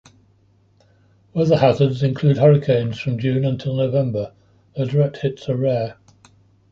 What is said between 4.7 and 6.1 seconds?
though direct hits are rare.